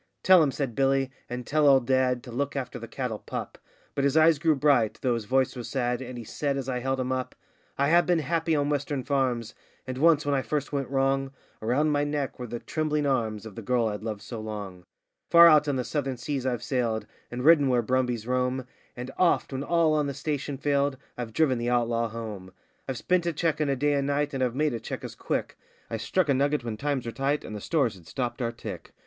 [0.23, 3.59] Tell 'em,' said Billy, 'and tell old dad, to look after the cattle pup;'
[3.93, 6.79] But his eyes grew bright, though his voice was sad, and he said, as I
[6.79, 7.35] held him up:
[7.77, 9.53] 'I have been happy on western farms.
[9.85, 13.53] And once, when I first went wrong, Around my neck were the trembling arms of
[13.53, 14.85] the girl I'd loved so long.
[15.29, 18.65] Far out on the southern seas I've sailed, and ridden where brumbies roam,
[18.97, 22.53] And oft, when all on the station failed, I've driven the outlaw home.
[22.89, 25.13] I've spent a cheque in a day and night, and I've made a cheque as
[25.13, 25.59] quick;
[25.91, 28.93] I struck a nugget when times were tight, and the stores had stopped our tick.